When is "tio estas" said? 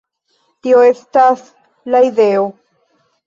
0.67-1.43